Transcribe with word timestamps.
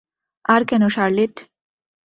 আর 0.45 0.61
কেন 0.69 0.83
শার্লেট? 0.95 1.35